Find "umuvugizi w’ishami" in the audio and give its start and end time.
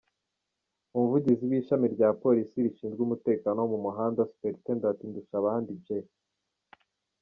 0.95-1.85